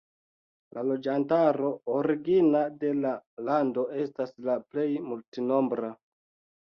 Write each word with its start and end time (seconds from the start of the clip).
La 0.75 0.83
loĝantaro 0.91 1.69
origina 1.97 2.63
de 2.85 2.93
la 3.03 3.11
lando 3.51 3.87
estas 4.05 4.35
la 4.49 4.57
plej 4.73 4.89
multnombra. 5.11 5.93